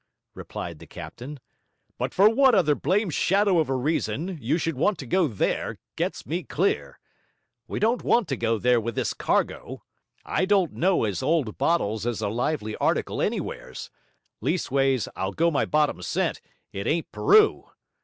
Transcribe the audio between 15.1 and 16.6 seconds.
I'll go my bottom cent,